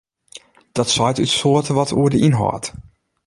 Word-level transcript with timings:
Dat 0.77 0.89
seit 0.95 1.19
út 1.23 1.31
soarte 1.37 1.73
wat 1.77 1.93
oer 1.99 2.09
de 2.13 2.19
ynhâld. 2.27 2.65